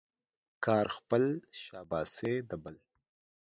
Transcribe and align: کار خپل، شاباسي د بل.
کار 0.65 0.85
خپل، 0.97 1.23
شاباسي 1.63 2.33
د 2.49 2.51
بل. 2.63 2.75